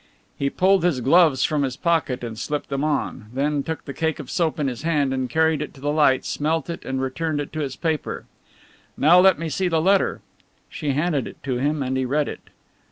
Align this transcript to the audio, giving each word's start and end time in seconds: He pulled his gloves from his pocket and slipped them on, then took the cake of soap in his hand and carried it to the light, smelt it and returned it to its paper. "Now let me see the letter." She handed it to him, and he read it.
He 0.35 0.49
pulled 0.49 0.83
his 0.83 0.99
gloves 0.99 1.43
from 1.43 1.61
his 1.61 1.77
pocket 1.77 2.23
and 2.23 2.35
slipped 2.35 2.69
them 2.69 2.83
on, 2.83 3.27
then 3.35 3.61
took 3.61 3.85
the 3.85 3.93
cake 3.93 4.17
of 4.17 4.31
soap 4.31 4.59
in 4.59 4.67
his 4.67 4.81
hand 4.81 5.13
and 5.13 5.29
carried 5.29 5.61
it 5.61 5.75
to 5.75 5.79
the 5.79 5.91
light, 5.91 6.25
smelt 6.25 6.71
it 6.71 6.83
and 6.83 6.99
returned 6.99 7.39
it 7.39 7.53
to 7.53 7.61
its 7.61 7.75
paper. 7.75 8.25
"Now 8.97 9.19
let 9.19 9.37
me 9.37 9.47
see 9.47 9.67
the 9.67 9.79
letter." 9.79 10.21
She 10.71 10.93
handed 10.93 11.27
it 11.27 11.43
to 11.43 11.57
him, 11.59 11.83
and 11.83 11.95
he 11.97 12.05
read 12.05 12.27
it. 12.27 12.41